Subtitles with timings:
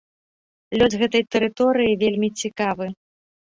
[0.81, 2.91] Лёс гэтай тэрыторыі вельмі цікавы.